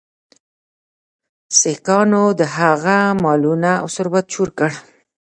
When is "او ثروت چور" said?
3.81-4.49